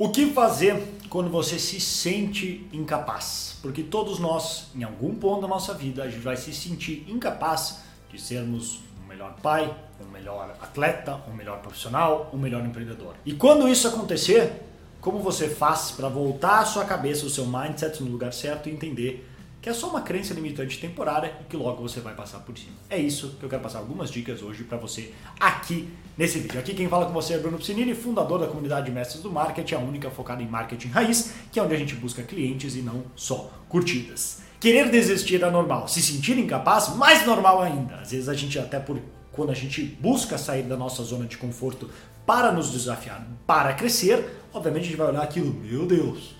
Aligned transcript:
O 0.00 0.08
que 0.08 0.32
fazer 0.32 0.82
quando 1.10 1.28
você 1.28 1.58
se 1.58 1.78
sente 1.78 2.66
incapaz? 2.72 3.58
Porque 3.60 3.82
todos 3.82 4.18
nós, 4.18 4.68
em 4.74 4.82
algum 4.82 5.14
ponto 5.14 5.42
da 5.42 5.46
nossa 5.46 5.74
vida, 5.74 6.02
a 6.02 6.08
gente 6.08 6.22
vai 6.22 6.38
se 6.38 6.54
sentir 6.54 7.04
incapaz 7.06 7.80
de 8.10 8.18
sermos 8.18 8.80
um 9.04 9.06
melhor 9.06 9.36
pai, 9.42 9.76
um 10.00 10.10
melhor 10.10 10.56
atleta, 10.58 11.20
um 11.30 11.34
melhor 11.34 11.58
profissional, 11.58 12.30
um 12.32 12.38
melhor 12.38 12.64
empreendedor. 12.64 13.14
E 13.26 13.34
quando 13.34 13.68
isso 13.68 13.86
acontecer, 13.88 14.62
como 15.02 15.18
você 15.18 15.50
faz 15.50 15.90
para 15.90 16.08
voltar 16.08 16.60
a 16.60 16.64
sua 16.64 16.86
cabeça, 16.86 17.26
o 17.26 17.28
seu 17.28 17.44
mindset 17.44 18.02
no 18.02 18.10
lugar 18.10 18.32
certo 18.32 18.70
e 18.70 18.72
entender 18.72 19.28
que 19.60 19.68
é 19.68 19.74
só 19.74 19.88
uma 19.88 20.00
crença 20.00 20.32
limitante 20.32 20.78
temporária 20.78 21.34
e 21.40 21.44
que 21.44 21.56
logo 21.56 21.82
você 21.82 22.00
vai 22.00 22.14
passar 22.14 22.38
por 22.40 22.56
cima. 22.56 22.76
É 22.88 22.98
isso 22.98 23.36
que 23.38 23.44
eu 23.44 23.48
quero 23.48 23.62
passar 23.62 23.78
algumas 23.78 24.10
dicas 24.10 24.42
hoje 24.42 24.64
para 24.64 24.78
você 24.78 25.12
aqui 25.38 25.88
nesse 26.16 26.38
vídeo. 26.38 26.58
Aqui 26.58 26.74
quem 26.74 26.88
fala 26.88 27.06
com 27.06 27.12
você 27.12 27.34
é 27.34 27.38
Bruno 27.38 27.58
Piscinini, 27.58 27.94
fundador 27.94 28.40
da 28.40 28.46
comunidade 28.46 28.86
de 28.86 28.92
Mestres 28.92 29.22
do 29.22 29.30
Marketing, 29.30 29.74
a 29.74 29.78
única 29.78 30.10
focada 30.10 30.42
em 30.42 30.48
marketing 30.48 30.88
raiz, 30.88 31.34
que 31.52 31.58
é 31.58 31.62
onde 31.62 31.74
a 31.74 31.78
gente 31.78 31.94
busca 31.94 32.22
clientes 32.22 32.74
e 32.74 32.80
não 32.80 33.04
só 33.14 33.50
curtidas. 33.68 34.42
Querer 34.58 34.90
desistir 34.90 35.42
é 35.42 35.50
normal, 35.50 35.88
se 35.88 36.00
sentir 36.00 36.38
incapaz, 36.38 36.94
mais 36.96 37.26
normal 37.26 37.62
ainda. 37.62 37.96
Às 37.96 38.12
vezes 38.12 38.28
a 38.28 38.34
gente 38.34 38.58
até 38.58 38.78
por 38.78 39.00
quando 39.32 39.50
a 39.50 39.54
gente 39.54 39.82
busca 39.82 40.36
sair 40.36 40.62
da 40.62 40.76
nossa 40.76 41.02
zona 41.02 41.26
de 41.26 41.36
conforto 41.38 41.88
para 42.26 42.52
nos 42.52 42.70
desafiar, 42.70 43.26
para 43.46 43.72
crescer, 43.74 44.42
obviamente 44.52 44.84
a 44.84 44.86
gente 44.86 44.96
vai 44.96 45.08
olhar 45.08 45.22
aquilo, 45.22 45.52
meu 45.52 45.86
Deus, 45.86 46.34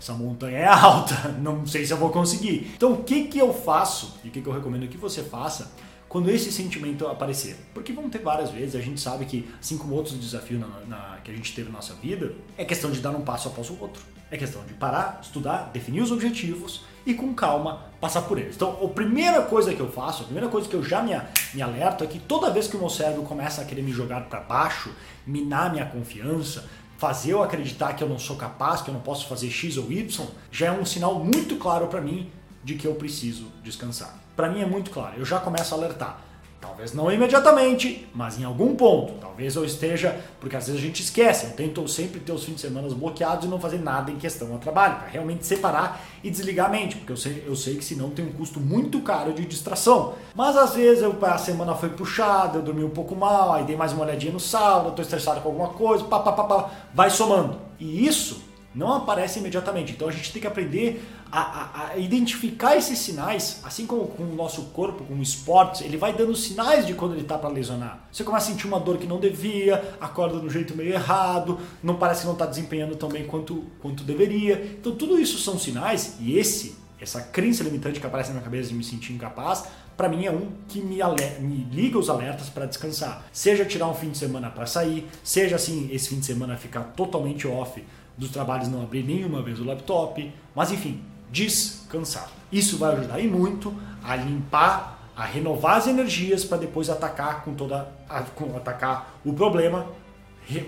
essa 0.00 0.14
montanha 0.14 0.58
é 0.58 0.66
alta, 0.66 1.28
não 1.38 1.66
sei 1.66 1.84
se 1.84 1.92
eu 1.92 1.98
vou 1.98 2.08
conseguir. 2.08 2.72
Então, 2.74 2.94
o 2.94 3.04
que, 3.04 3.24
que 3.24 3.38
eu 3.38 3.52
faço 3.52 4.18
e 4.24 4.28
o 4.28 4.30
que, 4.30 4.40
que 4.40 4.48
eu 4.48 4.52
recomendo 4.52 4.88
que 4.88 4.96
você 4.96 5.22
faça 5.22 5.70
quando 6.08 6.30
esse 6.30 6.50
sentimento 6.50 7.06
aparecer? 7.06 7.56
Porque 7.74 7.92
vão 7.92 8.08
ter 8.08 8.20
várias 8.20 8.50
vezes, 8.50 8.74
a 8.74 8.80
gente 8.80 8.98
sabe 8.98 9.26
que, 9.26 9.46
assim 9.60 9.76
como 9.76 9.94
outros 9.94 10.16
desafios 10.16 10.58
na, 10.58 10.68
na, 10.88 11.18
que 11.22 11.30
a 11.30 11.34
gente 11.34 11.54
teve 11.54 11.68
na 11.68 11.76
nossa 11.76 11.92
vida, 11.94 12.32
é 12.56 12.64
questão 12.64 12.90
de 12.90 13.00
dar 13.00 13.10
um 13.10 13.20
passo 13.20 13.48
após 13.48 13.68
o 13.68 13.78
outro. 13.78 14.02
É 14.30 14.38
questão 14.38 14.64
de 14.64 14.72
parar, 14.74 15.20
estudar, 15.22 15.70
definir 15.72 16.00
os 16.00 16.12
objetivos 16.12 16.82
e 17.04 17.14
com 17.14 17.34
calma 17.34 17.82
passar 18.00 18.22
por 18.22 18.38
eles. 18.38 18.56
Então, 18.56 18.78
a 18.82 18.88
primeira 18.88 19.42
coisa 19.42 19.74
que 19.74 19.80
eu 19.80 19.90
faço, 19.90 20.22
a 20.22 20.24
primeira 20.24 20.48
coisa 20.48 20.68
que 20.68 20.74
eu 20.74 20.82
já 20.82 21.02
me, 21.02 21.20
me 21.52 21.60
alerto 21.60 22.04
é 22.04 22.06
que 22.06 22.18
toda 22.18 22.50
vez 22.50 22.68
que 22.68 22.76
o 22.76 22.78
meu 22.78 22.88
cérebro 22.88 23.22
começa 23.22 23.60
a 23.60 23.64
querer 23.64 23.82
me 23.82 23.90
jogar 23.90 24.22
para 24.26 24.40
baixo, 24.40 24.90
minar 25.26 25.72
minha 25.72 25.84
confiança, 25.84 26.64
fazer 27.00 27.32
eu 27.32 27.42
acreditar 27.42 27.94
que 27.94 28.04
eu 28.04 28.08
não 28.08 28.18
sou 28.18 28.36
capaz, 28.36 28.82
que 28.82 28.90
eu 28.90 28.94
não 28.94 29.00
posso 29.00 29.26
fazer 29.26 29.50
X 29.50 29.78
ou 29.78 29.90
Y, 29.90 30.26
já 30.52 30.66
é 30.66 30.70
um 30.70 30.84
sinal 30.84 31.18
muito 31.18 31.56
claro 31.56 31.86
para 31.86 31.98
mim 31.98 32.30
de 32.62 32.74
que 32.74 32.86
eu 32.86 32.94
preciso 32.94 33.46
descansar. 33.64 34.22
Para 34.36 34.50
mim 34.50 34.60
é 34.60 34.66
muito 34.66 34.90
claro, 34.90 35.14
eu 35.16 35.24
já 35.24 35.40
começo 35.40 35.74
a 35.74 35.78
alertar. 35.78 36.20
Talvez 36.60 36.92
não 36.92 37.10
imediatamente, 37.10 38.06
mas 38.14 38.38
em 38.38 38.44
algum 38.44 38.76
ponto. 38.76 39.14
Talvez 39.14 39.56
eu 39.56 39.64
esteja, 39.64 40.20
porque 40.38 40.56
às 40.56 40.66
vezes 40.66 40.80
a 40.80 40.84
gente 40.84 41.02
esquece. 41.02 41.46
Eu 41.46 41.52
tento 41.52 41.88
sempre 41.88 42.20
ter 42.20 42.32
os 42.32 42.44
fins 42.44 42.56
de 42.56 42.60
semana 42.60 42.86
bloqueados 42.94 43.46
e 43.46 43.48
não 43.48 43.58
fazer 43.58 43.78
nada 43.78 44.10
em 44.10 44.16
questão 44.16 44.52
ao 44.52 44.58
trabalho, 44.58 44.96
para 44.96 45.08
realmente 45.08 45.46
separar 45.46 46.04
e 46.22 46.30
desligar 46.30 46.66
a 46.66 46.68
mente, 46.68 46.96
porque 46.96 47.12
eu 47.12 47.16
sei, 47.16 47.44
eu 47.46 47.56
sei 47.56 47.76
que 47.76 47.84
senão 47.84 48.10
tem 48.10 48.26
um 48.26 48.32
custo 48.32 48.60
muito 48.60 49.00
caro 49.00 49.32
de 49.32 49.46
distração. 49.46 50.14
Mas 50.34 50.54
às 50.54 50.74
vezes 50.74 51.02
eu, 51.02 51.16
a 51.22 51.38
semana 51.38 51.74
foi 51.74 51.88
puxada, 51.88 52.58
eu 52.58 52.62
dormi 52.62 52.84
um 52.84 52.90
pouco 52.90 53.16
mal, 53.16 53.54
aí 53.54 53.64
dei 53.64 53.76
mais 53.76 53.92
uma 53.92 54.04
olhadinha 54.04 54.32
no 54.32 54.40
sábado, 54.40 54.90
estou 54.90 55.02
estressado 55.02 55.40
com 55.40 55.48
alguma 55.48 55.68
coisa, 55.68 56.04
pá, 56.04 56.18
pá, 56.18 56.32
pá, 56.32 56.44
pá, 56.44 56.70
vai 56.92 57.08
somando. 57.08 57.58
E 57.78 58.06
isso 58.06 58.49
não 58.74 58.94
aparece 58.94 59.38
imediatamente. 59.38 59.92
Então 59.92 60.08
a 60.08 60.12
gente 60.12 60.32
tem 60.32 60.40
que 60.40 60.46
aprender 60.46 61.04
a, 61.30 61.40
a, 61.40 61.88
a, 61.90 61.96
identificar 61.96 62.76
esses 62.76 62.98
sinais, 62.98 63.60
assim 63.64 63.86
como 63.86 64.06
com 64.06 64.24
o 64.24 64.34
nosso 64.34 64.62
corpo, 64.66 65.04
com 65.04 65.14
o 65.14 65.22
esporte, 65.22 65.84
ele 65.84 65.96
vai 65.96 66.12
dando 66.12 66.34
sinais 66.34 66.86
de 66.86 66.94
quando 66.94 67.12
ele 67.12 67.22
está 67.22 67.38
para 67.38 67.48
lesionar. 67.48 68.00
Você 68.10 68.24
começa 68.24 68.48
a 68.48 68.52
sentir 68.52 68.66
uma 68.66 68.80
dor 68.80 68.98
que 68.98 69.06
não 69.06 69.20
devia, 69.20 69.96
acorda 70.00 70.38
do 70.38 70.50
jeito 70.50 70.76
meio 70.76 70.92
errado, 70.92 71.58
não 71.82 71.96
parece 71.96 72.22
que 72.22 72.26
não 72.26 72.34
está 72.34 72.46
desempenhando 72.46 72.96
tão 72.96 73.08
bem 73.08 73.26
quanto, 73.26 73.64
quanto 73.80 74.02
deveria. 74.02 74.76
Então 74.80 74.94
tudo 74.94 75.18
isso 75.18 75.38
são 75.38 75.58
sinais 75.58 76.16
e 76.20 76.36
esse, 76.36 76.76
essa 77.00 77.20
crença 77.20 77.62
limitante 77.62 78.00
que 78.00 78.06
aparece 78.06 78.30
na 78.30 78.34
minha 78.34 78.44
cabeça 78.44 78.68
de 78.68 78.74
me 78.74 78.84
sentir 78.84 79.12
incapaz, 79.12 79.64
para 79.96 80.08
mim 80.08 80.24
é 80.24 80.30
um 80.30 80.48
que 80.66 80.80
me, 80.80 80.98
me 81.40 81.68
liga 81.70 81.98
os 81.98 82.08
alertas 82.08 82.48
para 82.48 82.64
descansar. 82.64 83.26
Seja 83.32 83.66
tirar 83.66 83.86
um 83.86 83.94
fim 83.94 84.10
de 84.10 84.16
semana 84.16 84.48
para 84.48 84.64
sair, 84.64 85.06
seja 85.22 85.56
assim 85.56 85.90
esse 85.92 86.08
fim 86.08 86.18
de 86.18 86.26
semana 86.26 86.56
ficar 86.56 86.84
totalmente 86.96 87.46
off 87.46 87.84
dos 88.20 88.30
trabalhos 88.30 88.68
não 88.68 88.82
abrir 88.82 89.02
nenhuma 89.02 89.40
vez 89.40 89.58
o 89.58 89.64
laptop, 89.64 90.30
mas 90.54 90.70
enfim, 90.70 91.02
descansar. 91.32 92.30
Isso 92.52 92.76
vai 92.76 92.94
ajudar 92.94 93.18
e 93.18 93.26
muito 93.26 93.74
a 94.04 94.14
limpar, 94.14 95.10
a 95.16 95.24
renovar 95.24 95.78
as 95.78 95.86
energias 95.86 96.44
para 96.44 96.58
depois 96.58 96.90
atacar 96.90 97.42
com 97.42 97.54
toda 97.54 97.90
a, 98.06 98.20
com, 98.20 98.54
atacar 98.54 99.18
o 99.24 99.32
problema 99.32 99.86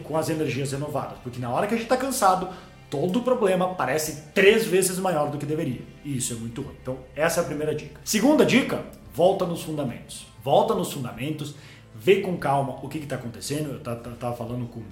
com 0.03 0.17
as 0.17 0.31
energias 0.31 0.73
renovadas, 0.73 1.19
porque 1.23 1.41
na 1.41 1.51
hora 1.51 1.67
que 1.67 1.75
a 1.75 1.77
gente 1.77 1.87
está 1.87 1.97
cansado, 1.97 2.49
todo 2.89 3.19
o 3.19 3.23
problema 3.23 3.75
parece 3.75 4.29
três 4.33 4.65
vezes 4.65 4.99
maior 4.99 5.31
do 5.31 5.37
que 5.37 5.45
deveria. 5.45 5.83
E 6.05 6.17
isso 6.17 6.33
é 6.33 6.37
muito 6.37 6.63
ruim. 6.63 6.77
Então, 6.81 6.99
essa 7.17 7.41
é 7.41 7.43
a 7.43 7.47
primeira 7.47 7.75
dica. 7.75 8.01
Segunda 8.05 8.47
dica, 8.47 8.84
volta 9.13 9.45
nos 9.45 9.63
fundamentos. 9.63 10.27
Volta 10.43 10.75
nos 10.75 10.93
fundamentos, 10.93 11.55
vê 11.95 12.21
com 12.21 12.37
calma 12.37 12.79
o 12.83 12.89
que 12.89 12.99
está 12.99 13.17
acontecendo. 13.17 13.71
Eu 13.71 13.77
estava 13.79 14.37
falando 14.37 14.67
com 14.69 14.83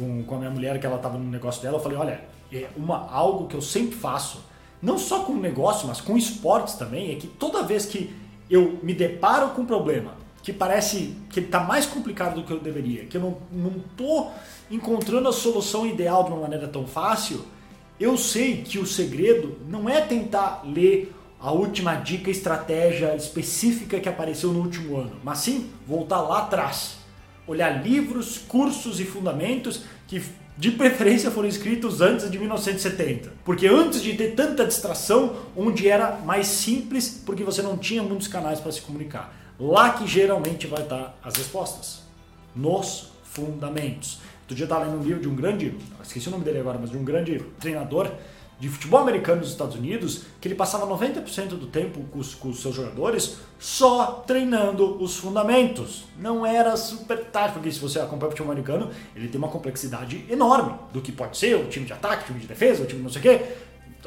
com, 0.00 0.24
com 0.24 0.34
a 0.36 0.38
minha 0.38 0.50
mulher 0.50 0.80
que 0.80 0.86
ela 0.86 0.96
estava 0.96 1.18
no 1.18 1.30
negócio 1.30 1.60
dela, 1.60 1.76
eu 1.76 1.82
falei, 1.82 1.98
olha, 1.98 2.20
é 2.50 2.68
uma, 2.74 3.06
algo 3.10 3.46
que 3.46 3.54
eu 3.54 3.60
sempre 3.60 3.94
faço, 3.94 4.42
não 4.80 4.96
só 4.96 5.20
com 5.20 5.34
negócio, 5.34 5.86
mas 5.86 6.00
com 6.00 6.16
esportes 6.16 6.74
também, 6.74 7.12
é 7.12 7.16
que 7.16 7.26
toda 7.26 7.62
vez 7.62 7.84
que 7.84 8.14
eu 8.48 8.80
me 8.82 8.94
deparo 8.94 9.50
com 9.50 9.62
um 9.62 9.66
problema 9.66 10.14
que 10.42 10.54
parece 10.54 11.14
que 11.28 11.40
está 11.40 11.60
mais 11.60 11.84
complicado 11.84 12.36
do 12.36 12.44
que 12.44 12.50
eu 12.50 12.58
deveria, 12.58 13.04
que 13.04 13.18
eu 13.18 13.20
não, 13.20 13.36
não 13.52 13.74
tô 13.94 14.28
encontrando 14.70 15.28
a 15.28 15.32
solução 15.32 15.86
ideal 15.86 16.24
de 16.24 16.30
uma 16.30 16.40
maneira 16.40 16.66
tão 16.66 16.86
fácil, 16.86 17.44
eu 18.00 18.16
sei 18.16 18.62
que 18.62 18.78
o 18.78 18.86
segredo 18.86 19.58
não 19.68 19.86
é 19.86 20.00
tentar 20.00 20.62
ler 20.64 21.14
a 21.38 21.52
última 21.52 21.94
dica, 21.94 22.30
estratégia 22.30 23.14
específica 23.14 24.00
que 24.00 24.08
apareceu 24.08 24.50
no 24.50 24.60
último 24.60 24.96
ano, 24.96 25.16
mas 25.22 25.38
sim 25.38 25.70
voltar 25.86 26.22
lá 26.22 26.38
atrás 26.38 26.99
olhar 27.50 27.84
livros, 27.84 28.38
cursos 28.38 29.00
e 29.00 29.04
fundamentos 29.04 29.82
que 30.06 30.22
de 30.56 30.70
preferência 30.70 31.30
foram 31.30 31.48
escritos 31.48 32.00
antes 32.00 32.30
de 32.30 32.38
1970. 32.38 33.32
Porque 33.44 33.66
antes 33.66 34.02
de 34.02 34.14
ter 34.14 34.34
tanta 34.34 34.64
distração, 34.64 35.36
onde 35.56 35.88
era 35.88 36.18
mais 36.18 36.46
simples, 36.46 37.22
porque 37.24 37.42
você 37.42 37.60
não 37.60 37.76
tinha 37.76 38.02
muitos 38.02 38.28
canais 38.28 38.60
para 38.60 38.70
se 38.70 38.82
comunicar. 38.82 39.34
Lá 39.58 39.90
que 39.90 40.06
geralmente 40.06 40.66
vai 40.66 40.82
estar 40.82 41.18
as 41.24 41.34
respostas. 41.34 42.02
Nos 42.54 43.10
fundamentos. 43.24 44.18
Outro 44.42 44.54
dia 44.54 44.64
eu 44.64 44.66
estava 44.66 44.84
lendo 44.84 45.00
um 45.00 45.02
livro 45.02 45.20
de 45.20 45.28
um 45.28 45.34
grande, 45.34 45.76
esqueci 46.02 46.28
o 46.28 46.30
nome 46.30 46.44
dele 46.44 46.58
agora, 46.58 46.78
mas 46.80 46.90
de 46.90 46.96
um 46.96 47.04
grande 47.04 47.38
treinador 47.58 48.10
de 48.60 48.68
futebol 48.68 49.00
americano 49.00 49.40
nos 49.40 49.50
Estados 49.50 49.74
Unidos 49.74 50.24
que 50.38 50.46
ele 50.46 50.54
passava 50.54 50.86
90% 50.86 51.48
do 51.48 51.66
tempo 51.66 52.04
com 52.12 52.18
os, 52.18 52.34
com 52.34 52.50
os, 52.50 52.60
seus 52.60 52.74
jogadores 52.74 53.38
só 53.58 54.22
treinando 54.26 55.02
os 55.02 55.16
fundamentos. 55.16 56.04
Não 56.18 56.44
era 56.44 56.76
super 56.76 57.24
tático, 57.24 57.54
porque 57.54 57.72
se 57.72 57.80
você 57.80 57.98
acompanha 57.98 58.28
o 58.28 58.30
futebol 58.30 58.52
americano, 58.52 58.90
ele 59.16 59.28
tem 59.28 59.38
uma 59.38 59.48
complexidade 59.48 60.26
enorme 60.28 60.74
do 60.92 61.00
que 61.00 61.10
pode 61.10 61.38
ser 61.38 61.56
o 61.56 61.68
time 61.68 61.86
de 61.86 61.94
ataque, 61.94 62.24
o 62.24 62.26
time 62.26 62.40
de 62.40 62.46
defesa, 62.46 62.82
o 62.82 62.86
time 62.86 63.02
não 63.02 63.10
sei 63.10 63.20
o 63.20 63.22
quê. 63.22 63.44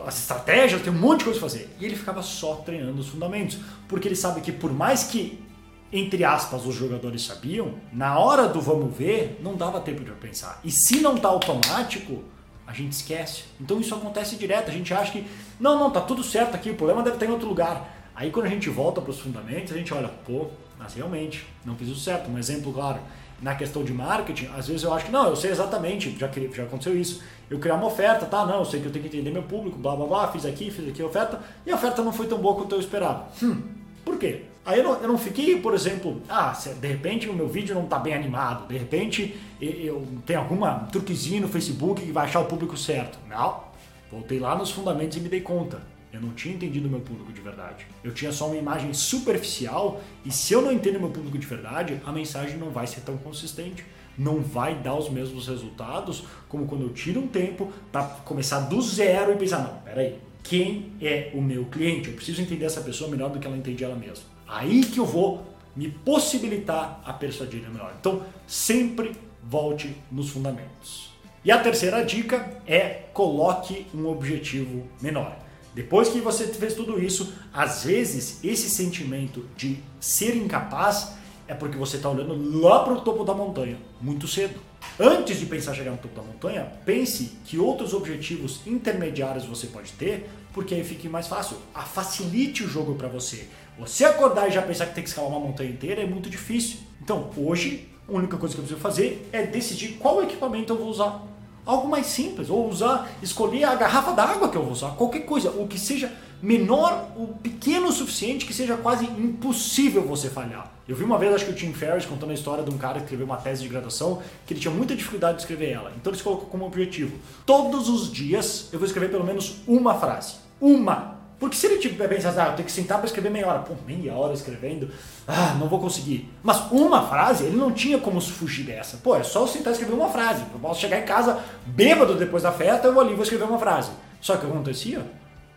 As 0.06 0.19
estratégias, 0.19 0.81
tem 0.81 0.94
um 0.94 0.97
monte 0.97 1.19
de 1.19 1.25
coisa 1.25 1.40
pra 1.40 1.50
fazer. 1.50 1.75
E 1.80 1.86
ele 1.86 1.96
ficava 1.96 2.22
só 2.22 2.56
treinando 2.56 3.00
os 3.00 3.08
fundamentos, 3.08 3.58
porque 3.88 4.08
ele 4.08 4.16
sabe 4.16 4.42
que 4.42 4.52
por 4.52 4.72
mais 4.72 5.03
que 5.03 5.44
entre 5.92 6.24
aspas, 6.24 6.66
os 6.66 6.74
jogadores 6.74 7.24
sabiam, 7.24 7.75
na 7.92 8.18
hora 8.18 8.47
do 8.47 8.59
vamos 8.59 8.97
ver, 8.97 9.40
não 9.44 9.56
dava 9.56 9.80
tempo 9.80 10.03
de 10.03 10.09
pensar. 10.13 10.59
E 10.63 10.72
se 10.72 11.02
não 11.02 11.16
tá 11.16 11.28
automático, 11.28 12.24
a 12.66 12.74
gente 12.74 12.94
esquece. 12.94 13.44
Então 13.59 13.79
isso 13.79 13.94
acontece 13.94 14.35
direto, 14.35 14.69
a 14.69 14.74
gente 14.74 14.94
acha 14.94 15.12
que 15.12 15.25
não, 15.59 15.78
não, 15.78 15.91
tá 15.91 16.01
tudo 16.01 16.24
certo 16.24 16.56
aqui, 16.56 16.69
o 16.69 16.75
problema 16.75 17.03
deve 17.03 17.16
estar 17.16 17.25
em 17.25 17.31
outro 17.31 17.47
lugar. 17.47 17.90
Aí 18.16 18.31
quando 18.31 18.46
a 18.46 18.50
gente 18.50 18.69
volta 18.69 19.01
para 19.01 19.12
os 19.12 19.19
fundamentos, 19.19 19.74
a 19.74 19.78
gente 19.78 19.94
olha, 19.94 20.07
pô, 20.07 20.47
mas 20.78 20.94
realmente, 20.94 21.46
não 21.66 21.75
fiz 21.75 21.90
o 21.90 21.96
certo. 21.96 22.29
Um 22.29 22.38
exemplo 22.38 22.72
claro, 22.74 23.00
na 23.41 23.56
questão 23.56 23.84
de 23.84 23.94
marketing, 23.94 24.47
às 24.56 24.68
vezes 24.68 24.84
eu 24.84 24.94
acho 24.94 25.06
que 25.06 25.12
não, 25.12 25.28
eu 25.28 25.35
sei 25.35 25.51
exatamente, 25.51 26.18
já, 26.18 26.29
já 26.53 26.63
aconteceu 26.63 26.97
isso. 26.97 27.22
Eu 27.50 27.59
criar 27.59 27.75
uma 27.75 27.88
oferta, 27.88 28.25
tá? 28.25 28.46
Não, 28.46 28.59
eu 28.59 28.65
sei 28.65 28.80
que 28.80 28.86
eu 28.86 28.92
tenho 28.92 29.04
que 29.04 29.15
entender 29.15 29.31
meu 29.31 29.44
público, 29.44 29.77
blá 29.77 29.95
blá 29.95 30.06
blá, 30.06 30.31
fiz 30.31 30.45
aqui, 30.45 30.71
fiz 30.71 30.88
aqui 30.88 31.01
a 31.01 31.06
oferta, 31.06 31.39
e 31.65 31.71
a 31.71 31.75
oferta 31.75 32.01
não 32.01 32.13
foi 32.13 32.27
tão 32.27 32.38
boa 32.38 32.56
quanto 32.56 32.75
eu 32.75 32.80
esperava. 32.80 33.27
Hum, 33.42 33.62
por 34.06 34.18
quê? 34.18 34.45
Aí 34.65 34.80
eu 34.80 34.83
não, 34.83 35.01
eu 35.01 35.07
não 35.10 35.18
fiquei, 35.18 35.60
por 35.60 35.74
exemplo, 35.74 36.21
ah, 36.30 36.57
de 36.80 36.88
repente 36.88 37.27
o 37.27 37.33
meu 37.33 37.50
vídeo 37.50 37.75
não 37.75 37.83
está 37.83 38.00
bem 38.00 38.13
animado, 38.13 38.65
de 38.68 38.77
repente 38.77 39.36
eu 39.60 40.07
tenho 40.25 40.39
alguma 40.39 40.88
truquezinho 40.92 41.42
no 41.42 41.48
Facebook 41.50 42.01
que 42.01 42.12
vai 42.13 42.25
achar 42.25 42.39
o 42.39 42.45
público 42.45 42.77
certo. 42.77 43.19
Não, 43.30 43.63
voltei 44.10 44.39
lá 44.39 44.56
nos 44.56 44.71
fundamentos 44.71 45.18
e 45.18 45.19
me 45.19 45.27
dei 45.27 45.42
conta. 45.42 45.81
Eu 46.13 46.21
não 46.21 46.30
tinha 46.30 46.54
entendido 46.54 46.88
meu 46.88 47.01
público 47.01 47.33
de 47.33 47.42
verdade. 47.42 47.88
Eu 48.04 48.13
tinha 48.13 48.31
só 48.31 48.45
uma 48.45 48.56
imagem 48.56 48.94
superficial 48.94 50.00
e 50.24 50.31
se 50.31 50.54
eu 50.54 50.62
não 50.62 50.71
entendo 50.71 51.00
meu 51.00 51.10
público 51.10 51.38
de 51.38 51.45
verdade, 51.45 52.00
a 52.06 52.12
mensagem 52.12 52.56
não 52.56 52.69
vai 52.69 52.86
ser 52.86 53.01
tão 53.01 53.18
consistente. 53.18 53.83
Não 54.15 54.39
vai 54.42 54.75
dar 54.75 54.94
os 54.94 55.10
mesmos 55.10 55.48
resultados 55.48 56.24
como 56.48 56.68
quando 56.68 56.83
eu 56.83 56.94
tiro 56.94 57.19
um 57.19 57.27
tempo 57.27 57.74
para 57.92 58.04
começar 58.04 58.60
do 58.60 58.80
zero 58.80 59.33
e 59.33 59.36
pensar, 59.38 59.60
não, 59.60 59.77
peraí, 59.80 60.19
quem 60.44 60.92
é 61.01 61.31
o 61.33 61.42
meu 61.42 61.65
cliente? 61.65 62.10
Eu 62.10 62.15
preciso 62.15 62.44
entender 62.44 62.65
essa 62.65 62.81
pessoa 62.81 63.10
melhor 63.10 63.31
do 63.31 63.39
que 63.39 63.48
ela 63.48 63.57
entende 63.57 63.83
ela 63.83 63.95
mesma. 63.95 64.32
Aí 64.48 64.84
que 64.84 65.00
eu 65.00 65.06
vou 65.06 65.45
me 65.75 65.90
possibilitar 65.90 67.01
a 67.06 67.13
persuadir 67.13 67.68
melhor. 67.69 67.94
Então, 68.00 68.24
sempre 68.45 69.16
volte 69.42 69.95
nos 70.12 70.30
fundamentos. 70.30 71.12
E 71.44 71.51
a 71.51 71.60
terceira 71.60 72.04
dica 72.06 72.62
é 72.66 73.06
coloque 73.13 73.86
um 73.94 74.07
objetivo 74.07 74.88
menor. 75.01 75.38
Depois 75.74 76.10
que 76.10 76.19
você 76.19 76.48
fez 76.48 76.75
tudo 76.75 77.04
isso, 77.04 77.34
às 77.51 77.84
vezes 77.84 78.44
esse 78.44 78.69
sentimento 78.69 79.45
de 79.57 79.80
ser 80.00 80.36
incapaz 80.36 81.16
é 81.48 81.54
porque 81.54 81.78
você 81.78 81.98
está 81.98 82.10
olhando 82.10 82.60
lá 82.60 82.84
para 82.84 82.94
o 82.94 83.01
topo 83.01 83.24
da 83.24 83.34
montanha, 83.34 83.78
muito 84.00 84.28
cedo. 84.28 84.60
Antes 85.00 85.40
de 85.40 85.45
pensar 85.45 85.74
em 85.74 85.75
chegar 85.75 85.92
no 85.92 85.98
topo 85.98 86.16
da 86.16 86.22
montanha, 86.22 86.72
pense 86.86 87.38
que 87.45 87.57
outros 87.57 87.94
objetivos 87.94 88.62
intermediários 88.66 89.45
você 89.45 89.68
pode 89.68 89.92
ter, 89.94 90.30
porque 90.54 90.75
aí 90.75 90.84
fique 90.84 91.10
mais 91.10 91.28
fácil. 91.28 91.57
A 91.74 91.81
facilite 91.81 92.63
o 92.63 92.68
jogo 92.68 92.95
para 92.95 93.07
você. 93.07 93.48
Você 93.80 94.06
acordar 94.06 94.48
e 94.48 94.51
já 94.51 94.62
pensar 94.62 94.86
que 94.86 94.94
tem 94.94 95.04
que 95.04 95.10
escalar 95.10 95.30
uma 95.30 95.40
montanha 95.40 95.69
inteira 95.69 96.01
é 96.01 96.06
muito 96.06 96.30
difícil. 96.30 96.78
Então, 97.01 97.31
hoje, 97.36 97.89
a 98.07 98.12
única 98.12 98.38
coisa 98.38 98.54
que 98.54 98.62
eu 98.62 98.63
preciso 98.63 98.81
fazer 98.81 99.28
é 99.31 99.44
decidir 99.46 99.94
qual 99.94 100.22
equipamento 100.22 100.74
eu 100.74 100.78
vou 100.78 100.89
usar. 100.89 101.32
Algo 101.65 101.88
mais 101.88 102.07
simples, 102.07 102.50
ou 102.50 102.68
usar, 102.68 103.10
escolher 103.21 103.63
a 103.63 103.75
garrafa 103.75 104.12
d'água 104.12 104.50
que 104.50 104.57
eu 104.57 104.63
vou 104.63 104.74
usar, 104.74 104.92
qualquer 104.92 105.21
coisa, 105.21 105.50
o 105.51 105.68
que 105.68 105.80
seja 105.80 106.12
menor, 106.42 107.07
o 107.15 107.27
pequeno 107.42 107.88
o 107.88 107.92
suficiente 107.92 108.45
que 108.45 108.54
seja 108.54 108.75
quase 108.75 109.06
impossível 109.06 110.06
você 110.06 110.30
falhar. 110.30 110.69
Eu 110.86 110.94
vi 110.94 111.06
uma 111.06 111.18
vez, 111.18 111.33
acho 111.33 111.45
que 111.45 111.51
o 111.51 111.56
Tim 111.56 111.71
Ferriss 111.71 112.06
contando 112.06 112.31
a 112.31 112.33
história 112.33 112.62
de 112.62 112.69
um 112.69 112.77
cara 112.77 112.95
que 112.95 113.06
escreveu 113.06 113.25
uma 113.25 113.38
tese 113.38 113.63
de 113.63 113.69
graduação 113.69 114.21
que 114.45 114.54
ele 114.54 114.60
tinha 114.60 114.74
muita 114.74 114.94
dificuldade 114.94 115.38
de 115.38 115.44
escrever 115.44 115.71
ela. 115.71 115.94
Então 115.95 116.12
ele 116.12 116.18
se 116.18 116.24
colocou 116.24 116.48
como 116.48 116.65
objetivo: 116.65 117.18
todos 117.45 117.88
os 117.88 118.12
dias 118.12 118.68
eu 118.74 118.80
vou 118.80 118.86
escrever 118.86 119.10
pelo 119.10 119.24
menos 119.24 119.62
uma 119.65 119.94
frase. 119.95 120.36
Uma! 120.60 121.12
Porque 121.44 121.57
se 121.57 121.68
ele 121.68 121.78
tipo, 121.78 122.01
pensar, 122.07 122.34
ah, 122.42 122.51
eu 122.51 122.56
tenho 122.56 122.66
que 122.66 122.72
sentar 122.72 123.00
para 123.00 123.06
escrever 123.06 123.30
meia 123.30 123.45
hora, 123.45 123.60
pô, 123.60 123.74
meia 123.86 124.13
hora 124.13 124.34
escrevendo, 124.34 124.90
ah, 125.28 125.54
não 125.60 125.68
vou 125.68 125.78
conseguir. 125.78 126.34
Mas 126.42 126.72
uma 126.72 127.06
frase, 127.06 127.44
ele 127.44 127.57
não 127.57 127.69
tinha 127.69 127.98
como 127.98 128.22
fugir 128.22 128.63
dessa. 128.63 128.95
Pô, 128.95 129.13
é 129.13 129.24
só 129.24 129.42
eu 129.42 129.48
sentar 129.48 129.72
e 129.72 129.74
escrever 129.74 129.94
uma 129.94 130.07
frase. 130.07 130.42
Eu 130.54 130.60
posso 130.62 130.80
chegar 130.80 130.98
em 131.01 131.04
casa 131.04 131.44
bêbado 131.66 132.16
depois 132.16 132.44
da 132.44 132.54
festa, 132.54 132.88
eu 132.88 132.94
vou 132.94 133.01
ali 133.04 133.12
e 133.12 133.16
vou 133.16 133.24
escrever 133.24 133.44
uma 133.44 133.60
frase. 133.60 133.92
Só 134.22 134.38
que 134.38 134.45
o 134.45 134.48
que 134.48 134.54
acontecia? 134.54 135.06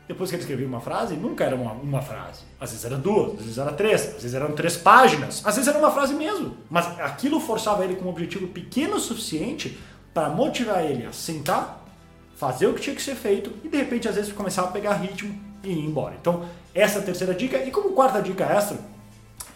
Depois 0.08 0.28
que 0.28 0.34
ele 0.34 0.42
escrevia 0.42 0.66
uma 0.66 0.80
frase, 0.80 1.14
nunca 1.14 1.44
era 1.44 1.54
uma, 1.54 1.70
uma 1.70 2.02
frase. 2.02 2.40
Às 2.60 2.70
vezes 2.70 2.84
era 2.84 2.96
duas, 2.96 3.34
às 3.34 3.42
vezes 3.42 3.58
era 3.58 3.72
três, 3.72 4.06
às 4.06 4.22
vezes 4.22 4.34
eram 4.34 4.52
três 4.56 4.76
páginas, 4.76 5.40
às 5.44 5.54
vezes 5.54 5.68
era 5.68 5.78
uma 5.78 5.92
frase 5.92 6.14
mesmo. 6.14 6.56
Mas 6.68 6.98
aquilo 6.98 7.38
forçava 7.38 7.84
ele 7.84 7.94
com 7.94 8.06
um 8.06 8.10
objetivo 8.10 8.48
pequeno 8.48 8.96
o 8.96 9.00
suficiente 9.00 9.78
para 10.12 10.30
motivar 10.30 10.84
ele 10.84 11.06
a 11.06 11.12
sentar, 11.12 11.80
fazer 12.34 12.66
o 12.66 12.74
que 12.74 12.80
tinha 12.80 12.96
que 12.96 13.02
ser 13.02 13.14
feito 13.14 13.52
e 13.62 13.68
de 13.68 13.76
repente 13.76 14.08
às 14.08 14.16
vezes 14.16 14.32
começava 14.32 14.66
a 14.66 14.72
pegar 14.72 14.94
ritmo 14.94 15.45
e 15.70 15.72
ir 15.72 15.84
embora. 15.84 16.14
Então, 16.20 16.44
essa 16.74 16.98
é 16.98 17.02
a 17.02 17.04
terceira 17.04 17.34
dica. 17.34 17.56
E 17.58 17.70
como 17.70 17.90
quarta 17.92 18.20
dica 18.20 18.44
extra, 18.44 18.78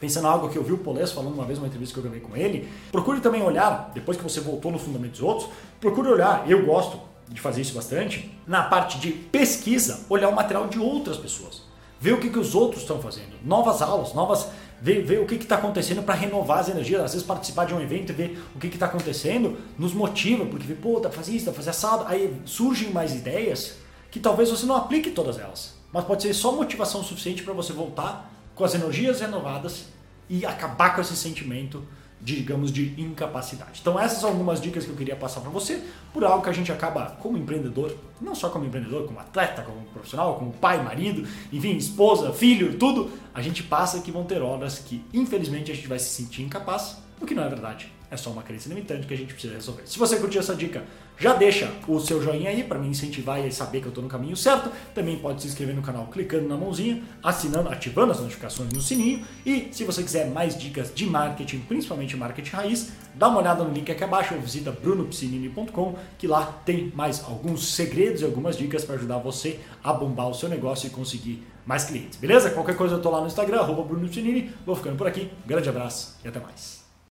pensando 0.01 0.27
em 0.27 0.31
algo 0.31 0.49
que 0.49 0.57
eu 0.57 0.65
vi 0.65 0.73
o 0.73 0.79
Polés 0.79 1.13
falando 1.13 1.35
uma 1.35 1.45
vez 1.45 1.59
numa 1.59 1.69
entrevista 1.69 1.93
que 1.93 1.99
eu 2.01 2.03
gravei 2.03 2.21
com 2.21 2.37
ele, 2.37 2.69
procure 2.91 3.21
também 3.21 3.43
olhar, 3.43 3.91
depois 3.95 4.17
que 4.17 4.23
você 4.23 4.41
voltou 4.41 4.73
no 4.73 4.79
Fundamentos 4.79 5.21
Outros, 5.21 5.49
procure 5.79 6.09
olhar, 6.09 6.51
eu 6.51 6.65
gosto 6.65 6.99
de 7.29 7.41
fazer 7.41 7.61
isso 7.61 7.75
bastante, 7.75 8.35
na 8.47 8.65
parte 8.65 8.99
de 8.99 9.13
pesquisa, 9.13 10.07
olhar 10.09 10.29
o 10.29 10.35
material 10.35 10.67
de 10.67 10.79
outras 10.79 11.17
pessoas. 11.17 11.63
Ver 12.01 12.15
o 12.15 12.19
que, 12.19 12.31
que 12.31 12.39
os 12.39 12.55
outros 12.55 12.81
estão 12.81 12.99
fazendo. 12.99 13.37
Novas 13.45 13.83
aulas, 13.83 14.15
novas. 14.15 14.49
Ver, 14.81 15.05
ver 15.05 15.21
o 15.21 15.27
que 15.27 15.35
está 15.35 15.57
acontecendo 15.57 16.03
para 16.03 16.15
renovar 16.15 16.61
as 16.61 16.71
energias. 16.71 17.03
Às 17.03 17.13
vezes 17.13 17.27
participar 17.27 17.67
de 17.67 17.75
um 17.75 17.81
evento 17.81 18.11
e 18.11 18.15
ver 18.15 18.43
o 18.57 18.59
que 18.59 18.69
está 18.69 18.87
acontecendo 18.87 19.59
nos 19.79 19.93
motiva, 19.93 20.47
porque 20.47 20.67
vê, 20.67 20.73
pô, 20.73 20.99
pra 20.99 21.11
fazer 21.11 21.33
isso, 21.33 21.45
pra 21.45 21.53
fazer 21.53 21.71
assado. 21.71 22.05
Aí 22.07 22.35
surgem 22.47 22.91
mais 22.91 23.15
ideias 23.15 23.77
que 24.11 24.19
talvez 24.19 24.49
você 24.49 24.65
não 24.65 24.77
aplique 24.77 25.11
todas 25.11 25.39
elas 25.39 25.80
mas 25.93 26.05
pode 26.05 26.23
ser 26.23 26.35
só 26.35 26.53
motivação 26.53 27.03
suficiente 27.03 27.43
para 27.43 27.53
você 27.53 27.73
voltar 27.73 28.31
com 28.55 28.65
as 28.65 28.75
energias 28.75 29.21
renovadas 29.21 29.87
e 30.29 30.47
acabar 30.47 30.95
com 30.95 31.01
esse 31.01 31.17
sentimento, 31.17 31.83
digamos, 32.21 32.71
de 32.71 32.95
incapacidade. 33.01 33.81
Então 33.81 33.99
essas 33.99 34.21
são 34.21 34.31
algumas 34.31 34.61
dicas 34.61 34.85
que 34.85 34.91
eu 34.91 34.97
queria 34.97 35.17
passar 35.17 35.41
para 35.41 35.51
você, 35.51 35.83
por 36.13 36.25
algo 36.25 36.43
que 36.45 36.51
a 36.51 36.53
gente 36.53 36.71
acaba 36.71 37.17
como 37.21 37.37
empreendedor, 37.37 37.97
não 38.21 38.35
só 38.35 38.49
como 38.51 38.65
empreendedor, 38.65 39.07
como 39.07 39.19
atleta, 39.19 39.63
como 39.63 39.83
profissional, 39.87 40.37
como 40.37 40.53
pai, 40.53 40.83
marido, 40.83 41.27
enfim, 41.53 41.77
esposa, 41.77 42.33
filho, 42.33 42.77
tudo, 42.79 43.11
a 43.35 43.43
gente 43.43 43.63
passa 43.63 44.01
que 44.01 44.13
vão 44.13 44.25
ter 44.25 44.43
horas 44.43 44.79
que 44.79 45.05
infelizmente 45.13 45.73
a 45.73 45.75
gente 45.75 45.89
vai 45.89 45.99
se 45.99 46.11
sentir 46.11 46.43
incapaz, 46.43 46.99
o 47.21 47.27
que 47.27 47.35
não 47.35 47.45
é 47.45 47.49
verdade. 47.49 47.91
É 48.11 48.17
só 48.17 48.31
uma 48.31 48.43
crença 48.43 48.69
limitante 48.69 49.07
que 49.07 49.15
a 49.15 49.17
gente 49.17 49.33
precisa 49.33 49.55
resolver. 49.55 49.83
Se 49.87 49.99
você 49.99 50.17
curtiu 50.17 50.41
essa 50.41 50.55
dica, 50.55 50.83
já 51.17 51.35
deixa 51.35 51.71
o 51.87 52.01
seu 52.01 52.23
joinha 52.23 52.51
aí 52.51 52.65
para 52.65 52.79
me 52.79 52.89
incentivar 52.89 53.45
e 53.45 53.53
saber 53.53 53.81
que 53.81 53.87
eu 53.87 53.91
estou 53.91 54.03
no 54.03 54.09
caminho 54.09 54.37
certo. 54.37 54.71
Também 54.95 55.19
pode 55.19 55.43
se 55.43 55.49
inscrever 55.49 55.77
no 55.77 55.83
canal 55.83 56.07
clicando 56.07 56.49
na 56.49 56.57
mãozinha, 56.57 57.03
assinando, 57.23 57.69
ativando 57.69 58.11
as 58.11 58.19
notificações 58.19 58.73
no 58.73 58.81
sininho. 58.81 59.25
E 59.45 59.69
se 59.71 59.85
você 59.85 60.03
quiser 60.03 60.31
mais 60.31 60.59
dicas 60.59 60.93
de 60.95 61.07
marketing, 61.07 61.61
principalmente 61.61 62.17
marketing 62.17 62.51
raiz, 62.51 62.93
dá 63.15 63.29
uma 63.29 63.39
olhada 63.39 63.63
no 63.63 63.73
link 63.73 63.93
aqui 63.93 64.03
abaixo 64.03 64.35
ou 64.35 64.41
visita 64.41 64.73
brunopsinini.com 64.73 65.95
que 66.19 66.27
lá 66.27 66.61
tem 66.65 66.91
mais 66.95 67.23
alguns 67.23 67.75
segredos 67.75 68.23
e 68.23 68.25
algumas 68.25 68.57
dicas 68.57 68.85
para 68.85 68.97
ajudar 68.97 69.19
você 69.19 69.61
a 69.85 69.93
bombar 69.93 70.29
o 70.29 70.35
seu 70.35 70.49
negócio 70.49 70.87
e 70.87 70.91
conseguir 70.91 71.47
mais 71.67 71.85
clientes. 71.85 72.19
Beleza? 72.19 72.51
Qualquer 72.51 72.77
coisa 72.77 72.95
eu 72.95 72.99
estou 72.99 73.13
lá 73.13 73.21
no 73.21 73.27
Instagram, 73.27 73.61
arroba 73.61 73.83
Bruno 73.83 74.09
Vou 74.67 74.75
ficando 74.75 74.97
por 74.97 75.07
aqui. 75.07 75.31
Grande 75.47 75.69
abraço 75.69 76.19
e 76.25 76.29
até 76.29 76.41
mais. 76.41 76.80